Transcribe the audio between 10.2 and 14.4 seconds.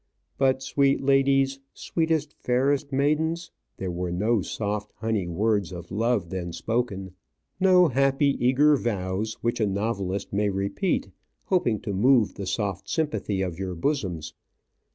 may repeat, hoping to move the soft sympathy of your bosoms.